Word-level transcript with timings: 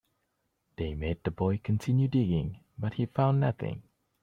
They 0.77 0.95
made 0.95 1.23
the 1.23 1.29
boy 1.29 1.59
continue 1.59 2.07
digging, 2.07 2.61
but 2.75 2.95
he 2.95 3.05
found 3.05 3.39
nothing. 3.39 3.83